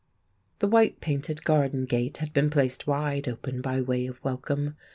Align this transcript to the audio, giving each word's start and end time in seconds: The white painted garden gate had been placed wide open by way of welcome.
The 0.57 0.67
white 0.67 0.99
painted 0.99 1.43
garden 1.43 1.85
gate 1.85 2.17
had 2.17 2.33
been 2.33 2.49
placed 2.49 2.87
wide 2.87 3.27
open 3.27 3.61
by 3.61 3.81
way 3.81 4.07
of 4.07 4.19
welcome. 4.23 4.75